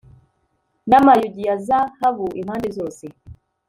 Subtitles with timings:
[0.89, 3.05] n'amayugi ya zahabu impande zose